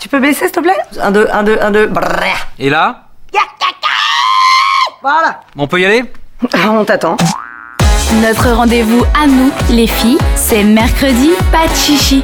Tu 0.00 0.08
peux 0.08 0.20
baisser, 0.20 0.44
s'il 0.46 0.52
te 0.52 0.60
plaît 0.60 0.76
Un, 1.00 1.10
deux, 1.10 1.28
un, 1.32 1.42
deux, 1.42 1.58
un, 1.60 1.70
deux. 1.70 1.90
Et 2.58 2.70
là 2.70 3.04
Voilà. 5.02 5.40
On 5.56 5.66
peut 5.66 5.80
y 5.80 5.84
aller 5.86 6.04
On 6.68 6.84
t'attend. 6.84 7.16
Notre 8.22 8.50
rendez-vous 8.52 9.02
à 9.20 9.26
nous, 9.26 9.50
les 9.70 9.86
filles, 9.86 10.18
c'est 10.36 10.62
mercredi, 10.62 11.30
pas 11.50 11.66
de 11.66 11.74
chichi. 11.74 12.22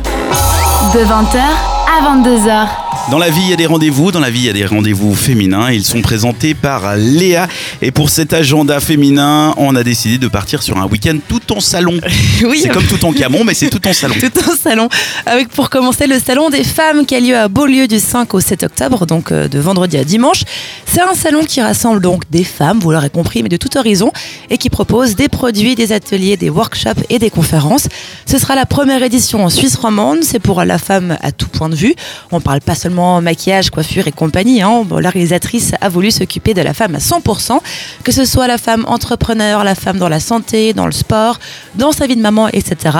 De 0.94 1.00
20h 1.00 1.40
à 1.40 2.16
22h. 2.16 2.89
Dans 3.10 3.18
la 3.18 3.28
vie, 3.28 3.40
il 3.42 3.50
y 3.50 3.52
a 3.52 3.56
des 3.56 3.66
rendez-vous. 3.66 4.12
Dans 4.12 4.20
la 4.20 4.30
vie, 4.30 4.38
il 4.38 4.46
y 4.46 4.48
a 4.48 4.52
des 4.52 4.64
rendez-vous 4.64 5.16
féminins. 5.16 5.72
Ils 5.72 5.84
sont 5.84 6.00
présentés 6.00 6.54
par 6.54 6.94
Léa. 6.96 7.48
Et 7.82 7.90
pour 7.90 8.08
cet 8.08 8.32
agenda 8.32 8.78
féminin, 8.78 9.52
on 9.56 9.74
a 9.74 9.82
décidé 9.82 10.16
de 10.16 10.28
partir 10.28 10.62
sur 10.62 10.78
un 10.78 10.86
week-end 10.86 11.18
tout 11.28 11.52
en 11.52 11.58
salon. 11.58 11.98
Oui, 12.44 12.60
C'est 12.62 12.68
comme 12.68 12.86
tout 12.86 13.04
en 13.04 13.12
camon, 13.12 13.42
mais 13.44 13.54
c'est 13.54 13.68
tout 13.68 13.86
en 13.86 13.92
salon. 13.92 14.14
tout 14.20 14.50
un 14.50 14.56
salon. 14.56 14.88
Avec 15.26 15.48
pour 15.48 15.70
commencer 15.70 16.06
le 16.06 16.20
salon 16.20 16.50
des 16.50 16.62
femmes 16.62 17.04
qui 17.04 17.16
a 17.16 17.20
lieu 17.20 17.36
à 17.36 17.48
Beaulieu 17.48 17.88
du 17.88 17.98
5 17.98 18.32
au 18.32 18.40
7 18.40 18.62
octobre, 18.62 19.06
donc 19.06 19.32
euh, 19.32 19.48
de 19.48 19.58
vendredi 19.58 19.96
à 19.96 20.04
dimanche. 20.04 20.44
C'est 20.86 21.02
un 21.02 21.14
salon 21.14 21.44
qui 21.44 21.60
rassemble 21.60 22.00
donc 22.00 22.22
des 22.30 22.44
femmes, 22.44 22.78
vous 22.78 22.92
l'aurez 22.92 23.10
compris, 23.10 23.42
mais 23.42 23.48
de 23.48 23.56
tout 23.56 23.76
horizon, 23.76 24.12
et 24.50 24.56
qui 24.56 24.70
propose 24.70 25.16
des 25.16 25.28
produits, 25.28 25.74
des 25.74 25.92
ateliers, 25.92 26.36
des 26.36 26.48
workshops 26.50 27.02
et 27.10 27.18
des 27.18 27.30
conférences. 27.30 27.88
Ce 28.26 28.38
sera 28.38 28.54
la 28.54 28.66
première 28.66 29.02
édition 29.02 29.44
en 29.44 29.50
Suisse 29.50 29.74
romande. 29.76 30.18
C'est 30.22 30.38
pour 30.38 30.64
la 30.64 30.78
femme 30.78 31.18
à 31.20 31.32
tout 31.32 31.48
point 31.48 31.68
de 31.68 31.74
vue. 31.76 31.94
On 32.30 32.40
parle 32.40 32.60
pas 32.60 32.74
seulement 32.74 32.99
maquillage, 33.20 33.70
coiffure 33.70 34.06
et 34.06 34.12
compagnie. 34.12 34.62
hein. 34.62 34.84
La 35.00 35.10
réalisatrice 35.10 35.72
a 35.80 35.88
voulu 35.88 36.10
s'occuper 36.10 36.54
de 36.54 36.62
la 36.62 36.74
femme 36.74 36.94
à 36.94 36.98
100%, 36.98 37.58
que 38.04 38.12
ce 38.12 38.24
soit 38.24 38.46
la 38.46 38.58
femme 38.58 38.84
entrepreneur, 38.88 39.64
la 39.64 39.74
femme 39.74 39.98
dans 39.98 40.08
la 40.08 40.20
santé, 40.20 40.72
dans 40.72 40.86
le 40.86 40.92
sport, 40.92 41.38
dans 41.74 41.92
sa 41.92 42.06
vie 42.06 42.16
de 42.16 42.22
maman, 42.22 42.48
etc. 42.48 42.98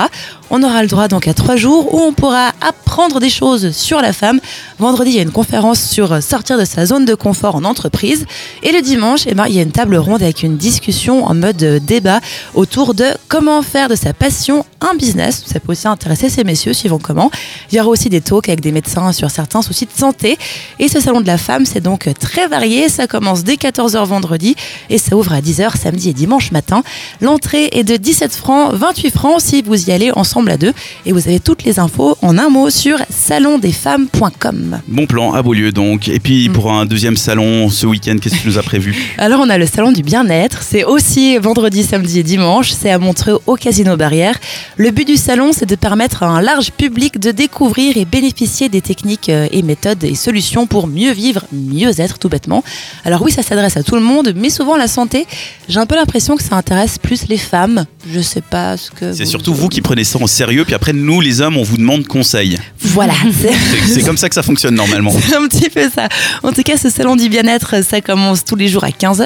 On 0.49 0.63
aura 0.63 0.81
le 0.81 0.89
droit 0.89 1.07
donc 1.07 1.27
à 1.29 1.33
trois 1.33 1.55
jours 1.55 1.93
où 1.93 1.99
on 1.99 2.11
pourra 2.13 2.49
apprendre 2.59 3.21
des 3.21 3.29
choses 3.29 3.71
sur 3.71 4.01
la 4.01 4.11
femme. 4.11 4.39
Vendredi, 4.79 5.11
il 5.11 5.15
y 5.15 5.19
a 5.19 5.21
une 5.23 5.31
conférence 5.31 5.81
sur 5.81 6.11
euh, 6.11 6.19
sortir 6.19 6.57
de 6.57 6.65
sa 6.65 6.85
zone 6.85 7.05
de 7.05 7.15
confort 7.15 7.55
en 7.55 7.63
entreprise. 7.63 8.25
Et 8.61 8.73
le 8.73 8.81
dimanche, 8.81 9.21
eh 9.27 9.33
ben, 9.33 9.45
il 9.47 9.55
y 9.55 9.59
a 9.59 9.61
une 9.61 9.71
table 9.71 9.95
ronde 9.95 10.21
avec 10.21 10.43
une 10.43 10.57
discussion 10.57 11.23
en 11.25 11.35
mode 11.35 11.63
euh, 11.63 11.79
débat 11.79 12.19
autour 12.53 12.93
de 12.93 13.05
comment 13.29 13.61
faire 13.61 13.87
de 13.87 13.95
sa 13.95 14.13
passion 14.13 14.65
un 14.81 14.95
business. 14.95 15.43
Ça 15.45 15.61
peut 15.61 15.71
aussi 15.71 15.87
intéresser 15.87 16.29
ces 16.29 16.43
messieurs 16.43 16.73
suivant 16.73 16.99
comment. 16.99 17.31
Il 17.71 17.77
y 17.77 17.79
aura 17.79 17.89
aussi 17.89 18.09
des 18.09 18.19
talks 18.19 18.49
avec 18.49 18.59
des 18.59 18.73
médecins 18.73 19.13
sur 19.13 19.31
certains 19.31 19.61
soucis 19.61 19.80
de 19.85 19.91
santé. 19.95 20.37
Et 20.79 20.87
ce 20.87 20.99
salon 20.99 21.21
de 21.21 21.27
la 21.27 21.37
femme, 21.37 21.65
c'est 21.65 21.81
donc 21.81 22.09
très 22.19 22.47
varié. 22.47 22.89
Ça 22.89 23.07
commence 23.07 23.43
dès 23.43 23.55
14h 23.55 24.05
vendredi 24.05 24.55
et 24.89 24.97
ça 24.97 25.15
ouvre 25.15 25.33
à 25.33 25.41
10h 25.41 25.77
samedi 25.77 26.09
et 26.09 26.13
dimanche 26.13 26.51
matin. 26.51 26.83
L'entrée 27.21 27.69
est 27.71 27.83
de 27.83 27.97
17 27.97 28.33
francs, 28.33 28.73
28 28.73 29.11
francs 29.11 29.41
si 29.41 29.61
vous 29.61 29.89
y 29.89 29.91
allez 29.91 30.11
ensemble 30.11 30.51
à 30.51 30.57
deux. 30.57 30.73
Et 31.05 31.11
vous 31.11 31.27
avez 31.27 31.39
toutes 31.39 31.63
les 31.63 31.79
infos 31.79 32.17
en 32.21 32.37
un 32.37 32.49
mot 32.49 32.69
sur 32.69 32.97
salondesfemmes.com. 33.09 34.81
Bon 34.87 35.05
plan 35.05 35.33
à 35.33 35.41
Beaulieu 35.41 35.71
donc. 35.71 36.07
Et 36.07 36.19
puis 36.19 36.49
pour 36.49 36.71
un 36.71 36.85
deuxième 36.85 37.17
salon 37.17 37.69
ce 37.69 37.85
week-end, 37.85 38.15
qu'est-ce 38.21 38.35
que 38.35 38.41
tu 38.41 38.47
nous 38.47 38.57
as 38.57 38.63
prévu? 38.63 38.95
Alors 39.17 39.41
on 39.41 39.49
a 39.49 39.57
le 39.57 39.65
salon 39.65 39.91
du 39.91 40.03
bien-être, 40.03 40.61
c'est 40.63 40.83
aussi 40.83 41.37
vendredi, 41.37 41.83
samedi 41.83 42.19
et 42.19 42.23
dimanche, 42.23 42.71
c'est 42.71 42.91
à 42.91 42.99
Montreux 42.99 43.39
au 43.47 43.55
Casino 43.55 43.97
Barrière. 43.97 44.37
Le 44.77 44.91
but 44.91 45.05
du 45.05 45.17
salon, 45.17 45.51
c'est 45.53 45.65
de 45.65 45.75
permettre 45.75 46.23
à 46.23 46.27
un 46.27 46.41
large 46.41 46.71
public 46.71 47.19
de 47.19 47.31
découvrir 47.31 47.97
et 47.97 48.05
bénéficier 48.05 48.69
des 48.69 48.81
techniques 48.81 49.29
euh, 49.29 49.47
et 49.51 49.61
méthodes 49.71 50.03
et 50.03 50.15
solutions 50.15 50.67
pour 50.67 50.87
mieux 50.87 51.13
vivre, 51.13 51.41
mieux 51.51 51.93
être 51.99 52.17
tout 52.19 52.29
bêtement. 52.35 52.63
Alors 53.05 53.21
oui, 53.21 53.31
ça 53.31 53.43
s'adresse 53.43 53.77
à 53.77 53.83
tout 53.83 53.95
le 53.95 54.01
monde, 54.11 54.33
mais 54.35 54.49
souvent 54.49 54.75
la 54.75 54.87
santé, 54.87 55.25
j'ai 55.69 55.79
un 55.79 55.85
peu 55.85 55.95
l'impression 55.95 56.35
que 56.37 56.43
ça 56.43 56.55
intéresse 56.55 56.97
plus 56.97 57.21
les 57.29 57.37
femmes. 57.37 57.85
Je 58.13 58.19
sais 58.21 58.41
pas 58.41 58.75
ce 58.77 58.89
que 58.91 59.13
C'est 59.13 59.25
surtout 59.35 59.53
vous 59.53 59.69
qui 59.69 59.81
prenez 59.81 60.03
ça 60.03 60.17
en 60.19 60.27
sérieux, 60.27 60.65
puis 60.65 60.73
après 60.73 60.93
nous 60.93 61.21
les 61.21 61.39
hommes, 61.41 61.57
on 61.57 61.63
vous 61.63 61.77
demande 61.77 62.05
conseil. 62.07 62.57
Voilà, 62.79 63.13
c'est- 63.87 64.01
comme 64.05 64.17
ça 64.17 64.27
que 64.29 64.35
ça 64.35 64.43
fonctionne 64.43 64.75
normalement. 64.75 65.11
C'est 65.27 65.35
un 65.35 65.47
petit 65.47 65.69
peu 65.69 65.87
ça. 65.93 66.07
En 66.43 66.51
tout 66.51 66.63
cas, 66.63 66.75
ce 66.77 66.89
salon 66.89 67.15
du 67.15 67.29
bien-être, 67.29 67.83
ça 67.83 68.01
commence 68.01 68.43
tous 68.43 68.55
les 68.57 68.67
jours 68.67 68.83
à 68.83 68.89
15h. 68.89 69.25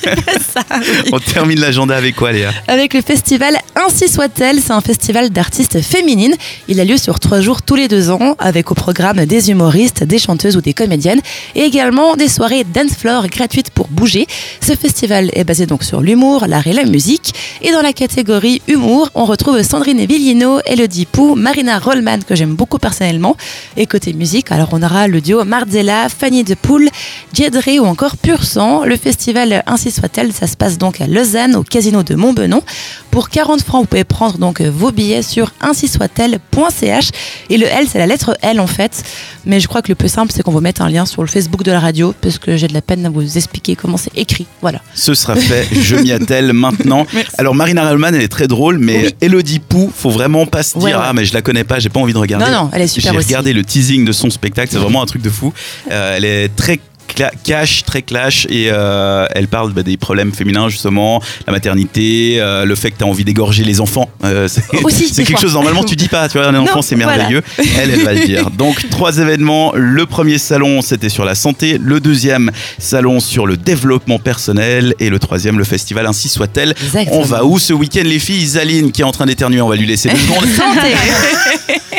Ça, 0.00 0.62
oui. 0.78 0.84
On 1.12 1.18
termine 1.18 1.60
l'agenda 1.60 1.96
avec 1.96 2.14
quoi 2.16 2.32
Léa? 2.32 2.50
Avec 2.68 2.94
le 2.94 3.02
festival 3.02 3.56
Ainsi 3.74 4.08
soit-elle. 4.08 4.60
C'est 4.60 4.72
un 4.72 4.80
festival 4.80 5.30
d'artistes 5.30 5.80
féminines. 5.80 6.34
Il 6.68 6.78
a 6.80 6.84
lieu 6.84 6.96
sur 6.96 7.18
trois 7.18 7.40
jours 7.40 7.62
tous 7.62 7.74
les 7.74 7.88
deux 7.88 8.10
ans, 8.10 8.36
avec 8.38 8.70
au 8.70 8.74
programme 8.74 9.24
des 9.26 9.50
humoristes, 9.50 10.04
des 10.04 10.18
chanteuses 10.18 10.56
ou 10.56 10.60
des 10.60 10.74
comédiennes, 10.74 11.20
et 11.54 11.62
également 11.62 12.16
des 12.16 12.28
soirées 12.28 12.64
dance 12.64 12.92
floor 12.98 13.26
gratuites 13.28 13.70
pour 13.70 13.88
bouger. 13.88 14.26
Ce 14.62 14.74
festival 14.74 15.30
est 15.32 15.44
basé 15.44 15.66
donc 15.66 15.82
sur 15.82 16.00
l'humour, 16.00 16.44
l'art 16.46 16.66
et 16.66 16.72
la 16.72 16.84
musique. 16.84 17.34
Et 17.62 17.72
dans 17.72 17.82
la 17.82 17.92
catégorie 17.92 18.62
humour, 18.68 19.10
on 19.14 19.24
retrouve 19.24 19.62
Sandrine 19.62 20.04
Villino, 20.04 20.60
Elodie 20.66 21.06
Pou, 21.06 21.34
Marina 21.34 21.78
Rollman, 21.78 22.20
que 22.26 22.34
j'aime 22.34 22.54
beaucoup 22.54 22.78
personnellement. 22.78 23.36
Et 23.76 23.86
côté 23.86 24.12
musique, 24.12 24.52
alors 24.52 24.68
on 24.72 24.82
aura 24.82 25.08
le 25.08 25.20
duo 25.20 25.44
Marzella, 25.44 26.08
Fanny 26.08 26.44
de 26.44 26.54
Poule, 26.54 26.88
Dre 27.34 27.80
ou 27.80 27.86
encore 27.86 28.16
Pur 28.16 28.44
Sang. 28.44 28.84
Le 28.84 28.96
festival 28.96 29.62
Ainsi 29.66 29.90
soit-elle, 29.90 30.32
ça 30.32 30.46
se 30.46 30.56
passe 30.56 30.78
donc 30.78 31.00
à 31.00 31.06
Lausanne, 31.06 31.56
au 31.56 31.62
casino 31.62 32.02
de 32.02 32.14
Montbenon. 32.14 32.62
Pour 33.10 33.28
40 33.28 33.62
francs, 33.62 33.82
vous 33.82 33.88
pouvez 33.88 34.04
prendre 34.04 34.38
donc 34.38 34.60
vos 34.60 34.92
billets 34.92 35.22
sur 35.22 35.52
ainsi 35.60 35.88
soit-elle.ch. 35.88 37.10
Et 37.48 37.56
le 37.56 37.66
L, 37.66 37.86
c'est 37.90 37.98
la 37.98 38.06
lettre 38.06 38.36
L 38.42 38.60
en 38.60 38.66
fait. 38.66 39.02
Mais 39.46 39.58
je 39.58 39.68
crois 39.68 39.82
que 39.82 39.88
le 39.88 39.94
plus 39.94 40.08
simple, 40.08 40.32
c'est 40.34 40.42
qu'on 40.42 40.52
vous 40.52 40.60
mette 40.60 40.80
un 40.80 40.88
lien 40.88 41.06
sur 41.06 41.22
le 41.22 41.28
Facebook 41.28 41.62
de 41.62 41.72
la 41.72 41.80
radio, 41.80 42.14
parce 42.20 42.38
que 42.38 42.56
j'ai 42.56 42.68
de 42.68 42.74
la 42.74 42.82
peine 42.82 43.06
à 43.06 43.10
vous 43.10 43.36
expliquer 43.36 43.74
comment 43.74 43.96
c'est 43.96 44.16
écrit. 44.16 44.46
Voilà. 44.62 44.80
Ce 44.94 45.14
sera 45.14 45.36
fait, 45.36 45.66
je 45.80 45.96
m'y 45.96 46.12
attelle 46.12 46.52
maintenant. 46.52 47.06
Alors 47.38 47.54
Marina 47.54 47.82
Rallman, 47.84 48.08
elle 48.08 48.20
est 48.22 48.28
très 48.28 48.46
drôle, 48.46 48.78
mais 48.78 49.04
Oui. 49.04 49.14
Elodie 49.22 49.58
Pou, 49.58 49.90
faut 49.94 50.10
vraiment 50.10 50.44
pas 50.46 50.62
se 50.62 50.78
dire 50.78 50.82
Ouais, 50.88 50.94
ouais. 50.94 51.00
ah 51.02 51.12
mais 51.14 51.24
je 51.24 51.32
la 51.32 51.40
connais 51.42 51.64
pas, 51.64 51.78
j'ai 51.78 51.88
pas 51.88 52.00
envie 52.00 52.12
de 52.12 52.18
regarder. 52.18 52.44
Non, 52.44 52.64
non, 52.64 52.70
elle 52.72 52.82
est 52.82 52.86
super 52.86 53.12
J'ai 53.12 53.18
regardé 53.18 53.52
le 53.54 53.64
teasing 53.64 54.04
de 54.04 54.12
son 54.12 54.28
spectacle, 54.28 54.68
c'est 54.70 54.78
vraiment 54.78 55.02
un 55.02 55.06
truc 55.06 55.22
de 55.22 55.30
fou. 55.30 55.52
Euh, 55.90 56.16
elle 56.16 56.24
est 56.26 56.54
très 56.54 56.78
cash, 57.14 57.84
très 57.84 58.02
clash 58.02 58.46
et 58.50 58.68
euh, 58.70 59.26
elle 59.34 59.48
parle 59.48 59.72
bah, 59.72 59.82
des 59.82 59.96
problèmes 59.96 60.32
féminins 60.32 60.68
justement, 60.68 61.22
la 61.46 61.52
maternité, 61.52 62.36
euh, 62.38 62.64
le 62.64 62.74
fait 62.74 62.90
que 62.90 62.98
tu 62.98 63.04
as 63.04 63.06
envie 63.06 63.24
d'égorger 63.24 63.64
les 63.64 63.80
enfants. 63.80 64.08
Euh, 64.24 64.48
c'est 64.48 64.62
Aussi, 64.82 65.08
c'est 65.08 65.22
des 65.22 65.24
quelque 65.24 65.32
fois. 65.32 65.40
chose 65.40 65.54
normalement 65.54 65.84
tu 65.84 65.96
dis 65.96 66.08
pas, 66.08 66.28
tu 66.28 66.38
vois, 66.38 66.48
un 66.48 66.54
enfant 66.54 66.82
c'est 66.82 66.96
voilà. 66.96 67.16
merveilleux. 67.18 67.42
Elle, 67.58 67.90
elle 67.90 68.04
va 68.04 68.14
le 68.14 68.26
dire. 68.26 68.50
Donc 68.50 68.88
trois 68.90 69.18
événements. 69.18 69.72
Le 69.74 70.06
premier 70.06 70.38
salon 70.38 70.82
c'était 70.82 71.08
sur 71.08 71.24
la 71.24 71.34
santé, 71.34 71.78
le 71.78 72.00
deuxième 72.00 72.50
salon 72.78 73.20
sur 73.20 73.46
le 73.46 73.56
développement 73.56 74.18
personnel 74.18 74.94
et 74.98 75.10
le 75.10 75.18
troisième 75.18 75.58
le 75.58 75.64
festival 75.64 76.06
ainsi 76.06 76.28
soit-elle. 76.28 76.74
On 77.12 77.22
va 77.22 77.44
où 77.44 77.58
ce 77.58 77.72
week-end 77.72 78.02
les 78.04 78.18
filles? 78.18 78.40
Isaline 78.40 78.90
qui 78.90 79.02
est 79.02 79.04
en 79.04 79.12
train 79.12 79.26
d'éternuer, 79.26 79.60
on 79.60 79.68
va 79.68 79.76
lui 79.76 79.86
laisser 79.86 80.08
deux 80.08 80.16
secondes. 80.16 80.46
Santé 80.56 80.94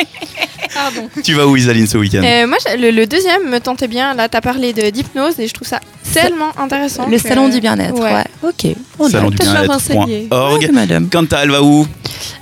Pardon. 0.74 1.08
tu 1.24 1.34
vas 1.34 1.46
où 1.46 1.56
Isaline 1.56 1.86
ce 1.86 1.98
week-end 1.98 2.22
Euh, 2.24 2.46
moi, 2.46 2.56
le, 2.78 2.90
le 2.90 3.06
deuxième 3.06 3.48
me 3.48 3.58
tentait 3.60 3.88
bien. 3.88 4.14
Là, 4.14 4.28
t'as 4.28 4.40
parlé 4.40 4.72
de 4.72 4.90
d'hypnose 4.90 5.38
et 5.38 5.46
je 5.48 5.54
trouve 5.54 5.68
ça 5.68 5.80
tellement 6.12 6.50
intéressant. 6.58 7.06
Le 7.08 7.16
que- 7.18 7.28
salon 7.28 7.48
du 7.48 7.60
bien-être. 7.60 7.94
Ouais. 7.98 8.12
Ouais. 8.14 8.24
Ok. 8.48 8.74
On 8.98 9.08
Salon 9.08 9.28
a- 9.28 9.30
du 9.30 9.36
bien-être.org. 9.36 10.60
Ouais, 10.60 10.68
madame. 10.72 11.08
Quant 11.10 11.24
à 11.32 11.38
elle 11.42 11.50
va 11.50 11.62
où 11.62 11.86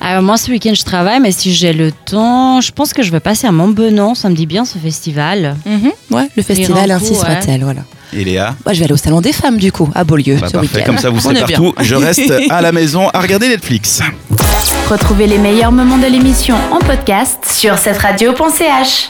Alors 0.01 0.23
moi 0.23 0.37
ce 0.37 0.51
week-end 0.51 0.75
je 0.75 0.83
travaille, 0.85 1.21
mais 1.21 1.33
si 1.33 1.53
j'ai 1.55 1.73
le 1.73 1.93
temps, 1.93 2.61
je 2.61 2.73
pense 2.73 2.93
que 2.93 3.03
je 3.03 3.11
vais 3.13 3.21
passer 3.21 3.47
à 3.47 3.53
Montbenon. 3.53 4.15
Ça 4.15 4.29
me 4.29 4.35
dit 4.35 4.47
bien 4.47 4.65
ce 4.65 4.79
festival. 4.79 5.57
Ouais, 6.11 6.29
le 6.37 6.43
festival 6.43 6.91
ainsi 6.91 7.15
soit-elle. 7.15 7.63
Voilà. 7.65 7.83
Et 8.13 8.25
Léa 8.25 8.55
Moi, 8.65 8.73
je 8.75 8.79
vais 8.81 8.85
aller 8.85 8.93
au 8.95 8.97
salon 8.97 9.21
des 9.21 9.33
femmes 9.33 9.57
du 9.57 9.71
coup, 9.73 9.89
à 9.95 10.05
Beaulieu 10.05 10.37
Bah, 10.41 10.47
ce 10.49 10.53
Parfait, 10.53 10.69
week-end. 10.79 10.87
comme 10.87 10.99
ça 10.99 11.11
vous 11.11 11.21
serez 11.21 11.41
partout. 11.41 11.73
Je 11.81 11.95
reste 11.97 12.33
à 12.51 12.61
la 12.61 12.73
maison 12.73 13.09
à 13.11 13.21
regarder 13.21 13.49
Netflix. 13.49 14.01
Retrouvez 14.91 15.27
les 15.27 15.39
meilleurs 15.39 15.73
moments 15.73 15.99
de 15.99 16.07
l'émission 16.07 16.57
en 16.73 16.79
podcast 16.81 17.45
sur 17.49 17.79
cette 17.79 17.99
radio.ch. 17.99 19.09